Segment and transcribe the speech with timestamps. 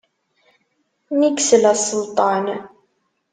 [1.17, 2.45] Mi yesla Selṭan.